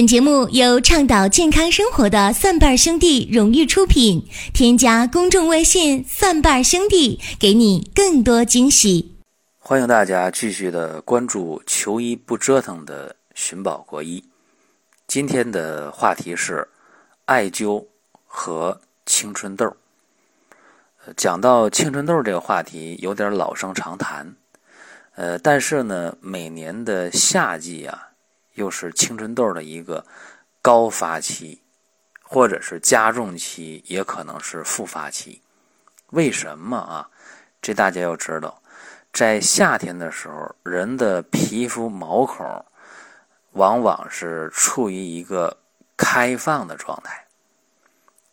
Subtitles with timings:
[0.00, 4.26] 本节目由倡导健康生活的蒜瓣兄弟荣誉出品。
[4.54, 9.14] 添加公众微信“蒜瓣兄弟”，给你更多惊喜。
[9.58, 14.24] 欢迎大家继续的关注“求医不折腾”的寻宝国医。
[15.06, 16.66] 今天的话题是
[17.26, 17.84] 艾灸
[18.24, 19.76] 和青春痘。
[21.14, 24.34] 讲到青春痘这个话题，有点老生常谈。
[25.16, 28.06] 呃，但是呢，每年的夏季啊。
[28.54, 30.04] 又是青春痘的一个
[30.62, 31.62] 高发期，
[32.22, 35.42] 或者是加重期，也可能是复发期。
[36.08, 37.08] 为什么啊？
[37.62, 38.62] 这大家要知道，
[39.12, 42.64] 在夏天的时候，人的皮肤毛孔
[43.52, 45.56] 往往是处于一个
[45.96, 47.26] 开放的状态，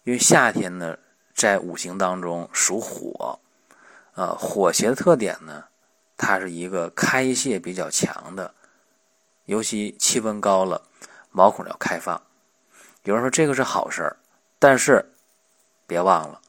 [0.04, 0.98] 因为夏天呢，
[1.34, 3.40] 在五行当中属火，
[4.16, 5.64] 呃，火邪的特点呢，
[6.16, 8.54] 它是一个开泄比较强的。
[9.48, 10.90] 尤其气温高了，
[11.32, 12.22] 毛孔要开放。
[13.04, 14.18] 有人说这个是好事儿，
[14.60, 15.14] 但是
[15.86, 16.42] 别忘了，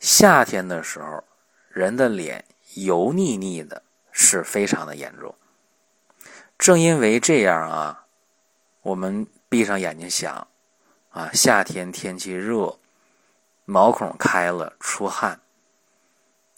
[0.00, 1.22] 夏天的时候
[1.68, 2.42] 人的脸
[2.74, 3.82] 油腻腻的，
[4.12, 5.34] 是非常的严重。
[6.56, 8.06] 正因为这样啊，
[8.80, 10.48] 我们闭上眼睛想
[11.10, 12.78] 啊，夏天天气热，
[13.66, 15.38] 毛孔开了出汗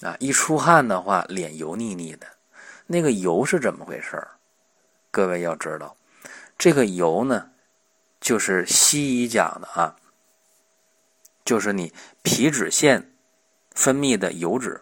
[0.02, 2.28] 啊，一出汗的话，脸油腻腻的，
[2.86, 4.30] 那个油是怎么回事儿？
[5.11, 5.97] 各位要知道，
[6.56, 7.50] 这个油呢，
[8.20, 9.97] 就是西医讲的啊，
[11.44, 13.12] 就是你皮脂腺
[13.72, 14.81] 分泌的油脂。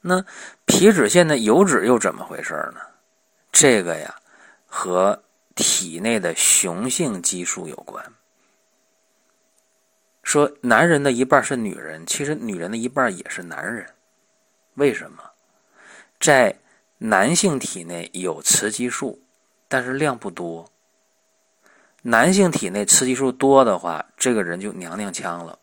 [0.00, 0.24] 那
[0.64, 2.80] 皮脂腺的油脂又怎么回事呢？
[3.52, 4.16] 这个呀，
[4.66, 5.22] 和
[5.54, 8.04] 体内的雄性激素有关。
[10.22, 13.86] 说男人的一半是女人，其实女人的一半也是男人。
[14.74, 15.22] 为什么？
[16.18, 16.56] 在
[17.02, 19.22] 男性体内有雌激素，
[19.68, 20.70] 但是量不多。
[22.02, 25.58] 男性体内雌激素多的话，这个人就娘娘腔了，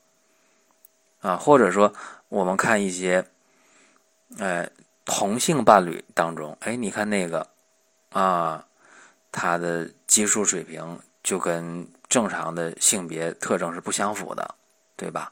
[1.19, 1.93] 啊，或者说
[2.30, 3.23] 我们看一些，
[4.39, 4.67] 哎，
[5.05, 7.48] 同性伴侣当中，哎，你看那个，
[8.09, 8.65] 啊，
[9.31, 14.55] 他的激素水平就跟正常的性别特征是不相符的，
[14.95, 15.31] 对吧？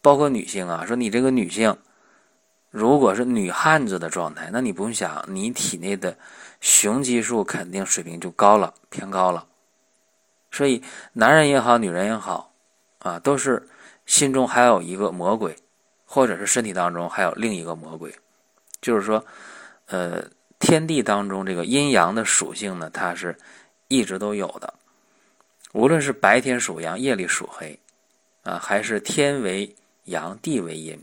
[0.00, 1.76] 包括女性啊，说你这个女性。
[2.76, 6.14] 如果是女汉子的状态，那你不用想，你体内的
[6.60, 9.46] 雄激素肯定水平就高了，偏高了。
[10.50, 10.82] 所以
[11.14, 12.52] 男人也好，女人也好，
[12.98, 13.66] 啊，都是
[14.04, 15.56] 心中还有一个魔鬼，
[16.04, 18.14] 或者是身体当中还有另一个魔鬼。
[18.82, 19.24] 就是说，
[19.86, 20.22] 呃，
[20.58, 23.34] 天地当中这个阴阳的属性呢，它是
[23.88, 24.74] 一直都有的。
[25.72, 27.80] 无论是白天属阳，夜里属黑，
[28.42, 31.02] 啊，还是天为阳，地为阴。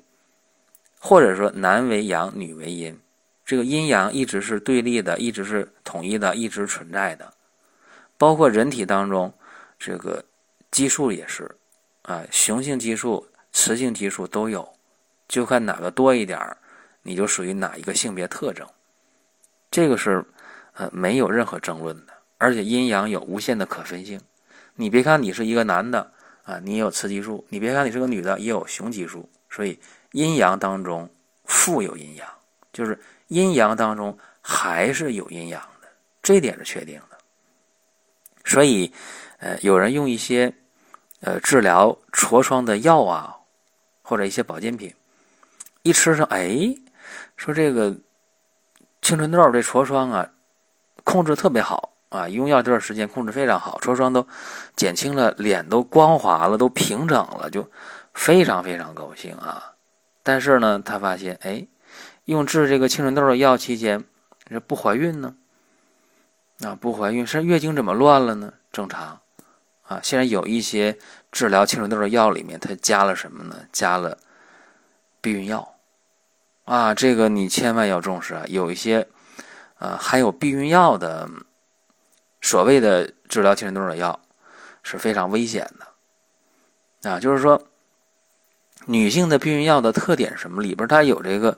[1.05, 2.97] 或者说男为阳，女为阴，
[3.45, 7.33] 这个阴阳一直是对立的，一直是统一的，一直存在的。
[8.17, 9.33] 包括人体当中，
[9.77, 10.23] 这个
[10.71, 11.53] 激素也是，
[12.03, 14.65] 啊，雄性激素、雌性激素都有，
[15.27, 16.39] 就看哪个多一点，
[17.01, 18.65] 你就属于哪一个性别特征。
[19.69, 20.23] 这个是
[20.75, 24.21] 呃没有任何争论的，而且阴阳有无限的可分性。
[24.75, 26.09] 你别看你是一个男的
[26.43, 29.29] 啊，你也有雌激素；你别看你是个女的，也有雄激素。
[29.49, 29.77] 所以。
[30.13, 31.09] 阴阳当中
[31.45, 32.27] 富有阴阳，
[32.71, 35.87] 就是阴阳当中还是有阴阳的，
[36.21, 37.17] 这点是确定的。
[38.45, 38.93] 所以，
[39.39, 40.53] 呃，有人用一些
[41.21, 43.35] 呃治疗痤疮的药啊，
[44.03, 44.93] 或者一些保健品，
[45.81, 46.75] 一吃上，哎，
[47.35, 47.95] 说这个
[49.01, 50.29] 青春痘这痤疮啊，
[51.03, 54.27] 控制特别好啊，用药这段时间控制非常好，痤疮都
[54.75, 57.67] 减轻了，脸都光滑了，都平整了，就
[58.13, 59.72] 非常非常高兴啊。
[60.25, 61.67] 但是呢，他发现，哎，
[62.25, 64.05] 用治这个青春痘的药期间，
[64.45, 65.35] 这不怀孕呢？
[66.61, 68.53] 啊，不怀孕，是月经怎么乱了呢？
[68.71, 69.19] 正常，
[69.81, 70.97] 啊，现在有一些
[71.29, 73.67] 治疗青春痘的药里面，它加了什么呢？
[73.73, 74.17] 加了
[75.19, 75.75] 避孕药，
[76.63, 78.45] 啊，这个你千万要重视啊！
[78.47, 79.05] 有一些，
[79.79, 81.29] 呃，含有避孕药的
[82.39, 84.17] 所谓的治疗青春痘的药
[84.83, 87.61] 是非常危险的，啊，就是说。
[88.85, 90.61] 女性的避孕药的特点是什么？
[90.61, 91.57] 里边它有这个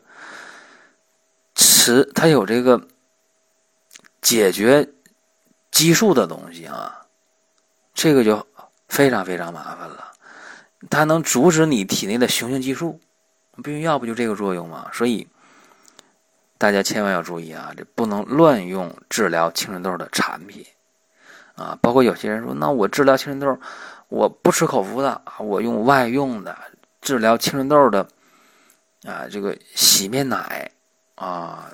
[1.56, 2.88] 雌，它有这个
[4.22, 4.88] 解决
[5.72, 7.06] 激素的东西啊，
[7.94, 8.45] 这个就
[8.88, 10.12] 非常非常麻烦了。
[10.89, 13.00] 它能阻止你体内的雄性激素，
[13.63, 14.88] 避孕药不就这个作用吗？
[14.94, 15.27] 所以
[16.60, 20.63] 大家千万要注意啊，这不能乱用治疗青春痘的产品
[21.56, 21.77] 啊。
[21.81, 23.60] 包括有些人说，那我治疗青春痘，
[24.10, 26.56] 我不吃口服的我用外用的。
[27.06, 28.07] 治疗青春痘的
[29.04, 30.72] 啊，这个洗面奶
[31.13, 31.72] 啊，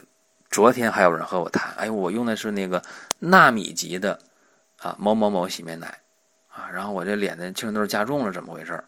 [0.50, 2.84] 昨天还有人和我谈，哎，我用的是那个
[3.18, 4.20] 纳米级的
[4.78, 5.88] 啊某某某洗面奶
[6.50, 8.84] 啊，然后我这脸的青春痘加重了，怎么回事？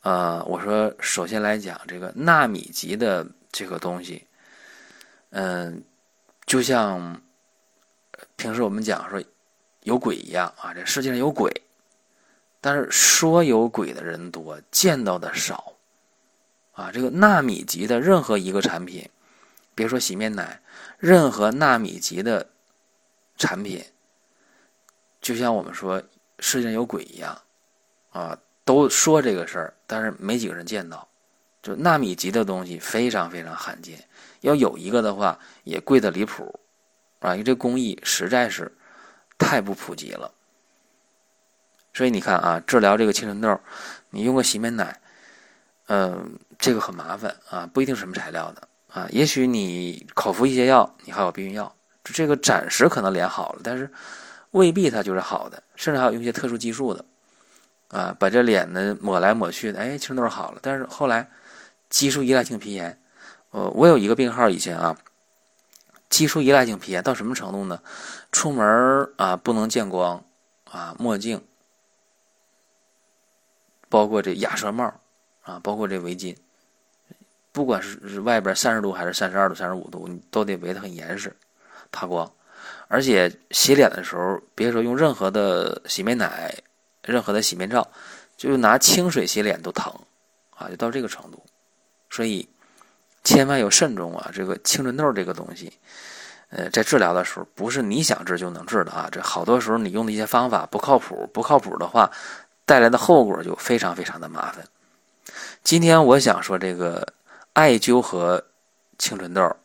[0.00, 4.26] 呃，我说首先来讲，这个纳米级的这个东西，
[5.30, 5.80] 嗯，
[6.44, 7.22] 就像
[8.34, 9.22] 平时我们讲说
[9.84, 11.52] 有鬼一样啊，这世界上有鬼，
[12.62, 15.74] 但是说有鬼的人多，见到的少
[16.72, 16.90] 啊。
[16.90, 19.06] 这个纳米级的任何一个产品，
[19.74, 20.62] 别说洗面奶，
[20.96, 22.48] 任何纳米级的
[23.36, 23.84] 产品，
[25.20, 26.02] 就像我们说
[26.38, 27.38] 世界上有鬼一样
[28.12, 28.38] 啊。
[28.64, 31.06] 都说这个事儿，但是没几个人见到。
[31.60, 34.08] 就纳米级的东西非常非常罕见，
[34.42, 36.60] 要有一个的话也贵的离谱，
[37.18, 38.70] 啊，因为这工艺实在是
[39.36, 40.32] 太不普及了。
[41.94, 43.60] 所以你看啊，治疗这个青春痘，
[44.10, 45.00] 你用个洗面奶，
[45.86, 51.74] 嗯，这个很麻烦啊，不一定什么材料的啊，也许你口服一些药，你还有避孕药，
[52.04, 53.90] 这个暂时可能脸好了，但是
[54.52, 57.04] 未必它就是好的，甚至还有用一些特殊激素的。
[57.88, 60.58] 啊，把这脸呢抹来抹去的，哎，青春痘好了。
[60.62, 61.28] 但是后来，
[61.90, 62.98] 激素依赖性皮炎，
[63.50, 64.96] 呃，我有一个病号以前啊，
[66.08, 67.78] 激素依赖性皮炎到什么程度呢？
[68.30, 70.24] 出门啊不能见光
[70.70, 71.44] 啊，墨镜，
[73.92, 74.90] 包括这鸭舌帽
[75.42, 76.34] 啊，包括这围巾，
[77.52, 81.30] 不管是外边三十度还是三十二度、三十五度，你都得围得很严实，
[81.90, 82.30] 怕光。
[82.88, 86.54] 而且洗脸的时候，别说用任何的洗面奶。
[87.04, 87.84] 任何的洗面皂，
[88.36, 89.92] 就拿清水洗脸都疼，
[90.54, 91.44] 啊，就到这个程度，
[92.08, 92.48] 所以
[93.24, 94.30] 千万要慎重啊！
[94.32, 95.72] 这个青春痘这个东西，
[96.50, 99.08] 呃，在治疗的时候不是你想治就能治的啊！
[99.10, 102.08] 这好多时候你用的一些方法不靠谱，不靠谱的话，
[102.64, 104.64] 带来的后果就非常非常的麻烦。
[105.62, 107.06] 今天我想说这个
[107.52, 108.44] 艾灸和
[108.98, 109.56] 青春痘，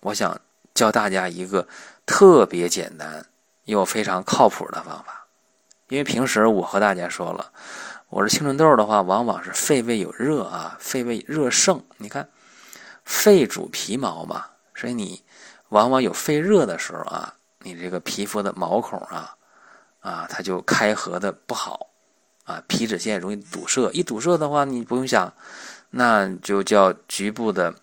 [0.00, 0.40] 我想
[0.74, 1.66] 教大家一个
[2.04, 3.24] 特别简单
[3.64, 5.26] 又非常靠谱的方法。
[5.88, 7.52] 因为平时我和大家说了，
[8.08, 11.80] 我这青春痘的话，往往是肺胃有热啊，肺胃热盛。
[11.98, 12.28] 你看，
[13.04, 15.22] 肺主皮毛嘛，所以你
[15.68, 19.36] 往往有肺热的时候啊，你这个皮肤的毛孔啊，
[20.00, 21.88] 啊，它就开合的不好
[22.46, 23.90] 啊，皮脂腺容易堵塞。
[23.92, 25.30] 一堵塞的话，你不用想，
[25.90, 27.74] 那就叫局部的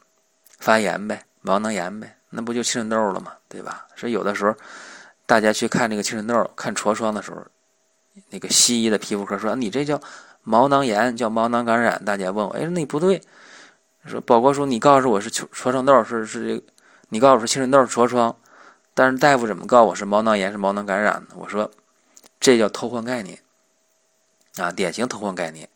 [0.57, 3.33] 发炎呗，毛囊炎呗，那不就青春痘了吗？
[3.47, 3.85] 对吧？
[3.95, 4.55] 所以有的时候
[5.27, 7.45] 大家去看这个青春痘、看痤疮的时候。
[8.29, 9.99] 那个西医的皮肤科说：“你这叫
[10.43, 13.19] 毛囊炎，叫毛囊感染。”大家问我：“哎，那不对。”
[14.05, 16.63] 说宝国叔，你告诉我是痤痤疮痘是是这个，
[17.09, 18.35] 你告诉我是青春痘痤疮，
[18.93, 21.35] 但是大夫怎么告我是毛囊炎是毛囊感染呢？
[21.35, 21.71] 我说
[22.39, 23.39] 这叫偷换概念
[24.57, 25.69] 啊，典型偷换概念。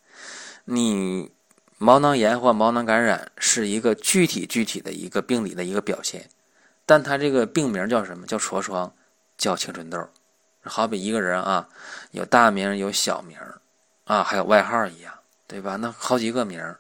[0.65, 1.31] 你
[1.77, 6.29] 毛囊炎或毛囊感染是一个具体具体的一个病理的一个表现，
[6.85, 8.25] 但它这个病名叫什么？
[8.27, 8.94] 叫痤疮，
[9.38, 10.09] 叫青春痘。
[10.63, 11.69] 好比一个人啊，
[12.12, 13.38] 有大名有小名
[14.03, 15.13] 啊，还有外号一样，
[15.47, 15.77] 对吧？
[15.77, 16.75] 那好几个名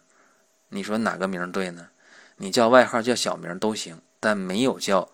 [0.69, 1.87] 你说哪个名对呢？
[2.35, 5.09] 你叫外号叫小名都行，但没有叫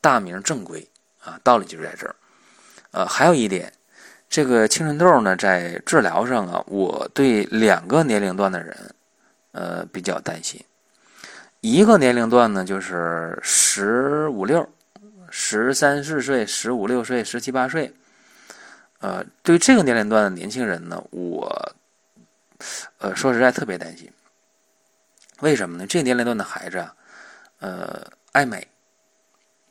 [0.00, 0.88] 大名正规
[1.20, 1.38] 啊。
[1.44, 2.16] 道理就在这儿。
[2.92, 3.72] 呃，还有一点，
[4.28, 8.94] 这个青春痘呢，在治疗上啊，我对两个年龄段的人，
[9.52, 10.64] 呃，比较担心。
[11.60, 14.68] 一个年龄段呢，就是十五六。
[15.30, 17.92] 十三四岁、十五六岁、十七八岁，
[19.00, 21.74] 呃，对这个年龄段的年轻人呢，我，
[22.96, 24.10] 呃，说实在特别担心。
[25.40, 25.86] 为什么呢？
[25.86, 26.94] 这个年龄段的孩子啊，
[27.58, 28.02] 呃，
[28.32, 28.66] 爱美，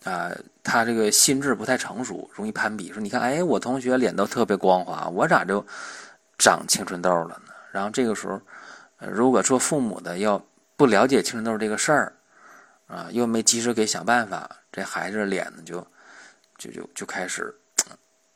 [0.03, 0.31] 啊，
[0.67, 2.91] 他这个心智不太成熟，容易攀比。
[2.91, 5.65] 说你看，哎，我同学脸都特别光滑，我咋就
[6.37, 7.53] 长青春痘了呢？
[7.71, 8.41] 然后这个时候，
[8.99, 10.43] 如果做父母的要
[10.75, 12.13] 不了解青春痘这个事儿，
[12.87, 14.49] 啊，又没及时给想办法。
[14.69, 15.79] 这孩子脸呢，就
[16.57, 17.55] 就就就开始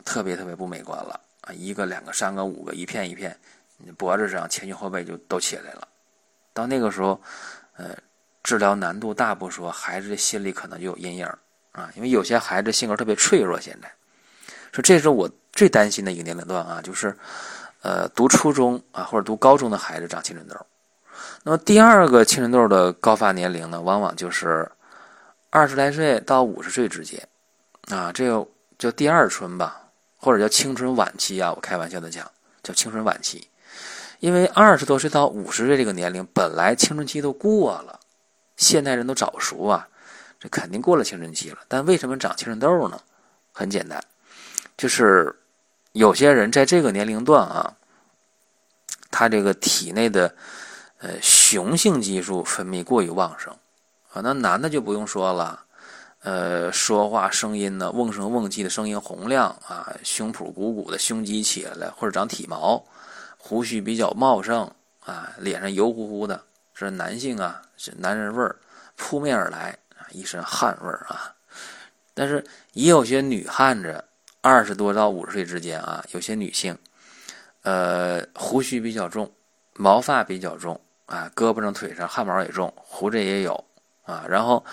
[0.05, 1.51] 特别特别不美观了啊！
[1.51, 3.37] 一个、两个、三个、五个，一片一片，
[3.97, 5.85] 脖子上、前胸后背就都起来了。
[6.53, 7.21] 到那个时候，
[7.75, 7.93] 呃，
[8.41, 11.29] 治疗难度大不说，孩子的心里可能就有阴影
[11.71, 11.89] 啊。
[11.95, 13.91] 因为有些孩子性格特别脆弱，现在
[14.71, 17.15] 说这是我最担心的一个年龄段啊，就是
[17.81, 20.55] 呃，读初中啊或者读高中的孩子长青春痘。
[21.43, 24.69] 那么第二个青春痘的高发年龄呢，往往就是。
[25.53, 27.27] 二十来岁到五十岁之间，
[27.89, 28.47] 啊，这个
[28.79, 29.81] 叫第二春吧，
[30.15, 31.51] 或者叫青春晚期啊。
[31.51, 32.25] 我开玩笑的讲，
[32.63, 33.45] 叫青春晚期，
[34.19, 37.99] 因为二十多岁到五十岁这个年龄，本来青春期都过了，
[38.55, 39.89] 现代人都早熟啊，
[40.41, 41.59] 这肯定过了青春期了。
[41.67, 42.99] 但为什么长青春痘呢？
[43.53, 44.03] 很简单，
[44.75, 45.33] 就是
[45.91, 47.71] 有些人在这个年龄段啊，
[49.11, 50.33] 他这个体内的
[50.97, 53.55] 呃雄性激素分泌过于旺盛。
[54.13, 55.63] 啊，那男的就不用说了，
[56.23, 62.83] 呃，说话声音呢，瓮声瓮气的声音洪亮啊，胸脯鼓鼓的，胸肌起来了，或者长体毛，
[63.37, 64.69] 胡须比较茂盛
[65.05, 66.43] 啊，脸上油乎乎的，
[66.73, 68.55] 是男性啊，是男人味儿
[68.97, 69.77] 扑面而来，
[70.11, 71.33] 一身汗味啊。
[72.13, 74.03] 但是也有些女汉子，
[74.41, 76.77] 二十多到五十岁之间啊，有些女性，
[77.63, 79.31] 呃，胡须比较重，
[79.73, 83.63] 毛发比较重啊，胳膊上腿上汗毛也重，胡子也有
[84.03, 84.63] 啊，然后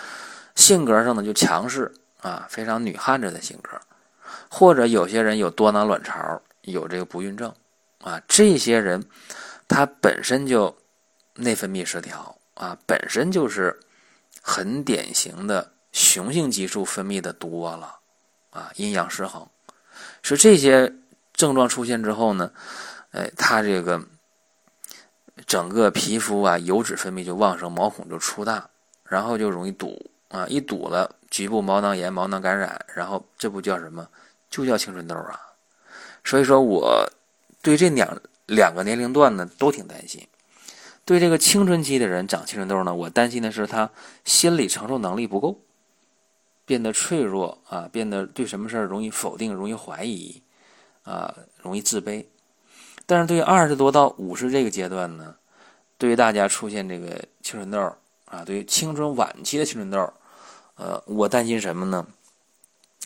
[0.57, 3.71] 性格上呢就强势啊，非常女汉子的性格，
[4.51, 7.55] 或者有些人有多囊卵巢，有这个不孕症
[8.03, 9.03] 啊，这些人
[9.69, 10.77] 他本身就
[11.35, 13.79] 内分泌失调啊，本身就是
[14.43, 15.73] 很典型的。
[15.91, 17.99] 雄性激素分泌的多了，
[18.51, 19.49] 啊，阴阳失衡，
[20.23, 20.93] 是这些
[21.33, 22.53] 症状出现之后呢，
[23.11, 24.01] 哎，他这个
[25.47, 28.69] 整个皮肤啊，油脂分泌就旺盛，毛孔就粗大，
[29.03, 34.07] 然后就容易堵啊，一堵了，局部毛囊炎、毛囊感染，然后这不叫什么，
[34.51, 35.41] 就叫青春痘啊。
[36.23, 37.11] 所以说，我
[37.63, 40.25] 对这两两个年龄段呢都挺担心。
[41.09, 43.91] 对这个青春期的人长青春痘呢，我担心的是他
[44.27, 45.59] 心理承受能力不够。
[46.67, 50.43] 变得脆弱啊，变得对什么事儿容易否定、容易怀疑，
[51.05, 52.27] 啊，容易自卑。
[53.07, 55.35] 但是对于二十多到五十这个阶段呢，
[55.97, 57.81] 对于大家出现这个青春痘
[58.27, 60.13] 啊，对于青春晚期的青春痘，
[60.75, 62.07] 呃，我担心什么呢？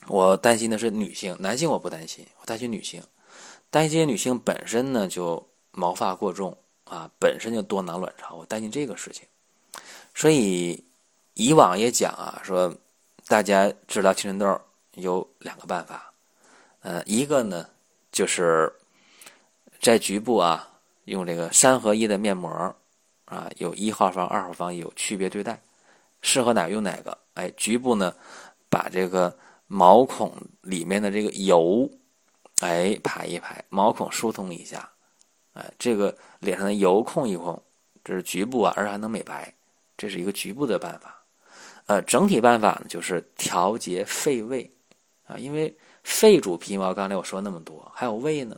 [0.09, 3.01] 我担心的是女性，男性我不担心，我担心女性。
[3.71, 6.59] 担心女性本身呢就毛发过重
[6.93, 9.27] 啊，本身就多囊卵巢，我担心这个事情。
[10.15, 10.85] 所以
[11.35, 12.75] 以往也讲啊，说。
[13.29, 14.61] 大家治疗青春痘
[14.95, 16.13] 有两个办法，
[16.81, 17.67] 呃，一个呢
[18.11, 18.71] 就是
[19.81, 20.69] 在局部啊
[21.05, 22.51] 用这个三合一的面膜
[23.25, 25.59] 啊，有一号方、二号方有区别对待，
[26.21, 27.17] 适合哪用哪个。
[27.35, 28.13] 哎，局部呢
[28.69, 29.35] 把这个
[29.67, 31.89] 毛孔里面的这个油
[32.59, 34.91] 哎排一排，毛孔疏通一下，
[35.55, 37.63] 哎，这个脸上的油控一控，
[38.03, 39.55] 这是局部啊，而且还能美白，
[39.97, 41.17] 这是一个局部的办法。
[41.87, 44.69] 呃，整体办法呢，就是调节肺胃，
[45.27, 46.93] 啊，因为肺主皮毛。
[46.93, 48.57] 刚才我说那么多，还有胃呢。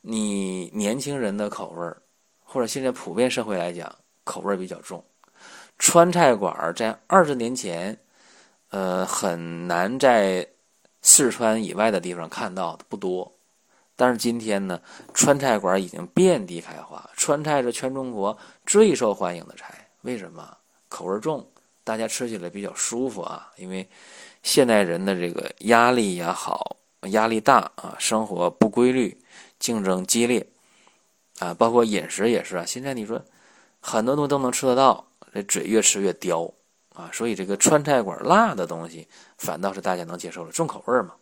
[0.00, 1.96] 你年轻人的口味儿，
[2.42, 3.94] 或者现在普遍社会来讲，
[4.24, 5.02] 口味儿比较重。
[5.78, 7.96] 川菜馆儿在二十年前，
[8.70, 10.46] 呃，很难在
[11.02, 13.30] 四川以外的地方看到的不多。
[14.00, 14.80] 但是今天呢，
[15.12, 17.10] 川菜馆已经遍地开花。
[17.18, 20.56] 川菜是全中国最受欢迎的菜，为什么？
[20.88, 21.46] 口味重。
[21.84, 23.86] 大家吃起来比较舒服啊，因为
[24.42, 26.78] 现代人的这个压力也好，
[27.10, 29.20] 压力大啊，生活不规律，
[29.58, 30.46] 竞争激烈
[31.40, 32.64] 啊，包括饮食也是啊。
[32.64, 33.22] 现在你说
[33.80, 36.50] 很多东西都能吃得到，这嘴越吃越刁
[36.94, 41.12] 啊，所以这个川菜馆辣的东西反倒是大家能接受了，重口味嘛。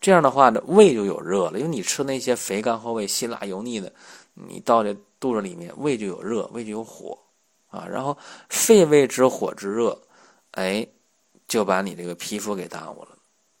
[0.00, 3.92] 这样的话呢，胃就有热了，因为你吃那些肥甘厚味、辛辣油腻的，
[4.34, 7.18] 你到这肚子里面，胃就有热，胃就有火。
[7.70, 8.16] 啊，然后
[8.48, 10.00] 肺胃之火之热，
[10.52, 10.86] 哎，
[11.46, 13.08] 就把你这个皮肤给耽误了，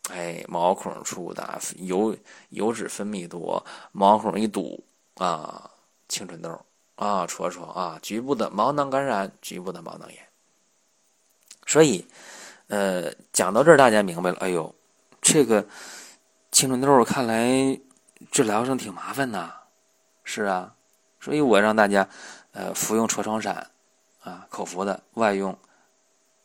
[0.08, 2.16] 哎，毛孔粗大，油
[2.48, 4.82] 油脂分泌多，毛孔一堵
[5.16, 5.70] 啊，
[6.08, 6.58] 青春痘
[6.94, 10.18] 啊，痤疮啊，局部的毛囊感染，局部的毛囊炎。
[11.66, 12.02] 所以，
[12.68, 14.74] 呃，讲到这儿，大家明白了，哎呦，
[15.20, 15.62] 这个
[16.50, 17.78] 青春痘看来
[18.30, 19.52] 治疗上挺麻烦的，
[20.24, 20.74] 是啊，
[21.20, 22.08] 所以我让大家
[22.52, 23.66] 呃服用痤疮散。
[24.24, 25.56] 啊，口服的外用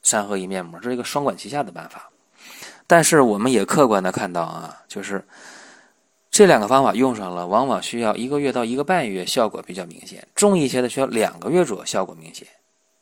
[0.04, 2.10] 三合一面膜，这是一个双管齐下的办法。
[2.88, 5.26] 但是我们也客观的看到啊，就是
[6.32, 12.48] 这两个方法用上了，往往需要一个月到一个半月效果比较明显，重一些的需要两个月左右效果明显，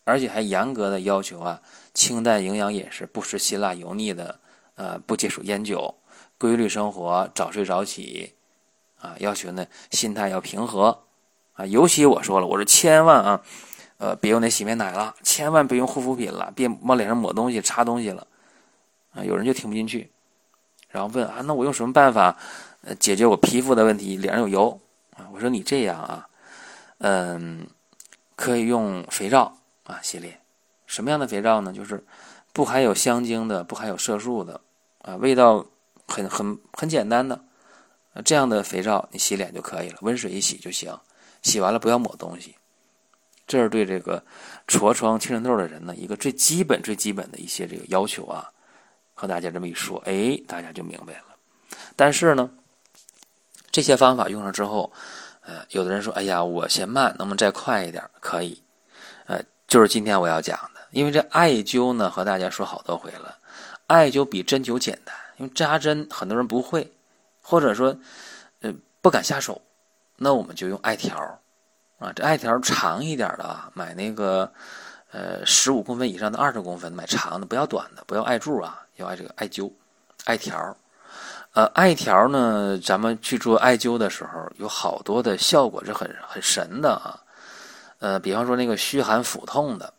[0.03, 1.62] 而且还严格的要求啊，
[1.93, 4.39] 清淡营养饮食，不吃辛辣油腻的，
[4.75, 5.93] 呃，不接触烟酒，
[6.41, 8.33] 规律生活，早睡早起，
[9.00, 11.03] 啊，要求呢心态要平和，
[11.53, 13.41] 啊，尤其我说了，我说千万啊。
[14.03, 18.25] 呃，别用那洗面奶了，千万别用护肤品了，别往脸上抹东西、擦东西了，
[19.13, 20.10] 啊，有人就听不进去，
[20.89, 22.36] 然后问啊，那我用什么办法，
[22.81, 24.17] 呃，解决我皮肤的问题？
[24.17, 24.81] 脸上有油
[25.15, 25.29] 啊？
[25.31, 26.27] 我说你这样啊，
[26.98, 27.67] 嗯，
[28.36, 30.39] 可以用肥皂啊洗脸，
[30.88, 31.71] 什么样的肥皂呢？
[31.71, 32.03] 就是
[32.53, 34.60] 不含有香精的，不含有色素的，
[35.03, 35.63] 啊，味道
[36.12, 37.41] 很很很简单的，
[38.25, 40.94] 这样的肥皂你洗脸就可以了，温水一洗就行，
[41.41, 42.56] 洗完了不要抹东西。
[43.48, 44.24] 这是对这个
[44.68, 48.50] 痤疮、青春痘的人呢一个最基本、最基本的一些这个要求啊，
[49.13, 51.36] 和大家这么一说，哎，大家就明白了。
[51.96, 52.50] 但是呢，
[53.72, 54.91] 这些方法用上之后，
[55.41, 58.03] 呃，有的人说，哎呀，我嫌慢，能不能再快一点？
[58.20, 58.62] 可以，
[59.25, 63.38] 呃，就是今天我要讲的，因为这艾灸呢，和大家说好多回了，
[63.88, 66.93] 艾灸比针灸简单，因为扎针很多人不会，
[67.41, 67.98] 或者说
[68.62, 68.71] 呃
[69.01, 69.60] 不敢下手，
[70.17, 71.17] 那我们就用艾条
[71.98, 74.51] 啊，这艾条长一点的啊，买那个
[75.12, 79.71] 呃十五公分以上的二十公分，买长的，不要短的，不要艾柱啊，要艾这个艾灸
[80.25, 80.77] 艾条。
[81.53, 87.19] 呃，艾条呢，咱们去做艾灸的时候，有好多的效果是很很神的啊。
[87.98, 89.91] 呃，比方说那个虚寒腹痛的，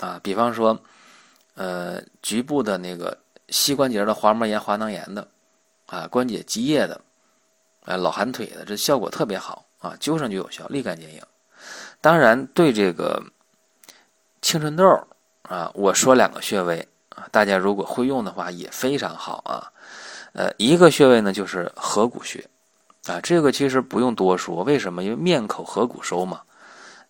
[0.00, 0.80] 啊，比方说，
[1.54, 3.16] 呃，局部的那个
[3.48, 5.28] 膝关节的滑膜炎、滑囊炎的，
[5.86, 7.00] 啊，关节积液的，
[7.84, 11.22] 啊，老寒腿的，这效果特别好啊，灸上就有效，立竿见影。
[12.00, 13.22] 当然，对这个
[14.42, 14.84] 青春痘
[15.42, 19.72] 啊，我说两个穴位啊，大家如果会用的话，也非常好啊。
[20.32, 22.44] 呃，一个穴位呢就是合谷穴，
[23.06, 25.02] 啊，这个其实不用多说，为什么？
[25.02, 26.42] 因为面口合谷收嘛。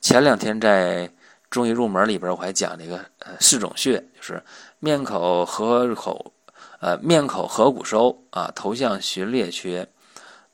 [0.00, 1.10] 前两天在
[1.50, 4.42] 中医入门里边我还讲这个呃四种穴，就是
[4.78, 6.32] 面口合口，
[6.80, 9.88] 呃面口合谷收啊，头项循列缺，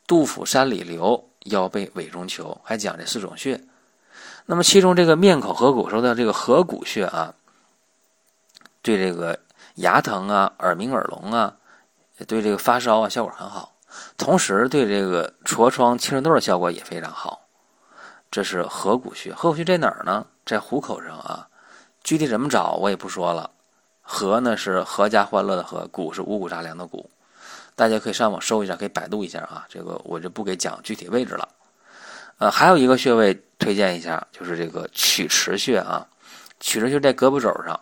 [0.06, 3.61] 肚腹山里流，腰背委中求，还讲这四种穴。
[4.46, 7.34] 那么其中这个面口合谷收的这个合谷穴啊，
[8.82, 9.38] 对这个
[9.76, 11.56] 牙疼啊、耳鸣耳聋啊。
[12.28, 13.72] 对这个发烧啊效果很好，
[14.16, 17.41] 同时对这个痤疮、青春痘的效果也非常好。
[18.32, 20.26] 这是合谷穴，合谷穴在哪儿呢？
[20.46, 21.46] 在虎口上啊。
[22.02, 23.50] 具体怎么找我也不说了。
[24.00, 27.10] 合呢是阖家欢乐的合，谷是五谷杂粮的谷。
[27.76, 29.66] 大家可以上网搜一下，可以百度一下啊。
[29.68, 31.46] 这个我就不给讲具体位置了。
[32.38, 36.08] 呃，还有一个穴位推荐一下，就是这个曲池穴啊。
[36.58, 37.78] 曲池穴在胳膊肘上。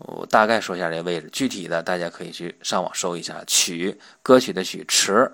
[0.00, 3.42] 我大概说一下这个位置，具体的大家可以去上网搜一下。
[3.46, 5.32] 曲，歌曲的曲，池，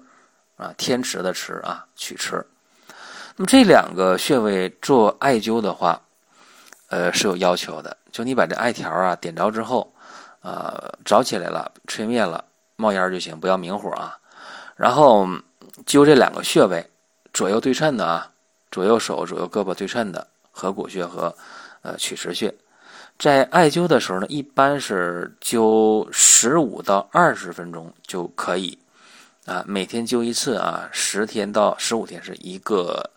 [0.56, 2.46] 啊，天池的池啊，曲池。
[3.38, 6.02] 那么这两个穴位做艾灸的话，
[6.88, 7.96] 呃，是有要求的。
[8.10, 9.94] 就你把这艾条啊点着之后，
[10.40, 14.18] 呃，着起来了，吹灭了，冒烟就行，不要明火啊。
[14.74, 15.24] 然后
[15.86, 16.84] 灸这两个穴位，
[17.32, 18.28] 左右对称的啊，
[18.72, 21.32] 左右手、左右胳膊对称的，合谷穴和
[21.82, 22.52] 呃曲池穴。
[23.20, 28.76] 在艾灸的时候呢，一般是灸十五到二十分钟就可以，
[29.46, 33.08] 啊，每天灸一次啊，十天到十五天是一个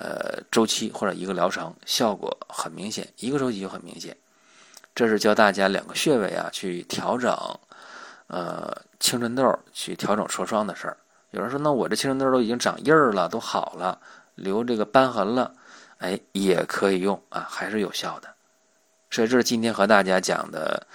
[0.00, 4.16] 呃周期或者一个疗程，效果很明显，一个周期就很明显。
[4.94, 7.30] 这是教大家两个穴位啊，去调整
[8.28, 10.96] 呃青春痘，去调整痤疮的事儿。
[11.32, 14.00] 有人说，那我这青春痘都已经长印儿了，都好了，
[14.36, 15.54] 留这个瘢痕了，
[15.98, 18.28] 哎，也可以用啊，还是有效的。
[19.10, 20.86] 所以这是今天和大家讲的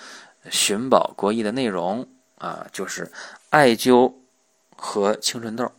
[0.50, 3.12] 寻宝国医的内容啊，就是
[3.50, 4.14] 艾灸
[4.76, 5.72] 和青春痘。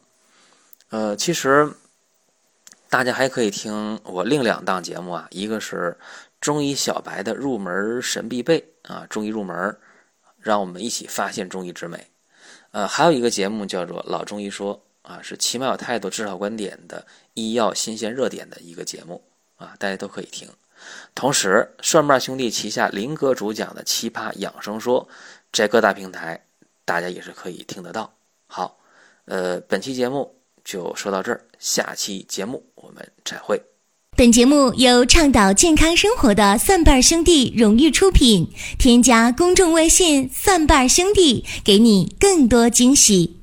[0.90, 1.70] 呃，其实
[2.88, 5.96] 大家还可以听我另两档节目啊，一个是
[6.40, 9.76] 中医小白的入门神必备啊，中医入门，
[10.38, 12.06] 让我们一起发现中医之美。
[12.70, 19.22] 呃，还有一个节目叫做老中医说啊，是奇妙有态度、至少观点的医药新鲜热点的一个节目
[19.56, 20.48] 啊，大家都可以听。
[21.14, 25.02] 同时，蒜瓣兄弟旗下林哥主讲的《奇葩养生说》
[25.52, 26.40] 在各大平台，
[26.84, 28.12] 大家也是可以听得到。
[28.46, 28.78] 好，
[29.24, 30.35] 呃，本期节目
[30.66, 33.62] 就说到这儿，下期节目我们再会。
[34.16, 43.35] 本节目由倡导健康生活的蒜瓣兄弟荣誉出品，添加公众微信“蒜瓣兄弟”，给你更多惊喜。